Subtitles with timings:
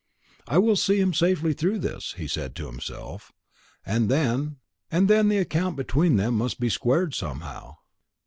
[0.47, 3.31] "I will see him safely through this," he said to himself,
[3.85, 4.55] "and then"
[4.91, 7.75] And then the account between them must be squared somehow.